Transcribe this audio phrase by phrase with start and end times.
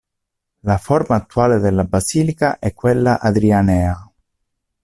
[0.63, 4.09] La forma attuale della basilica è quella adrianea.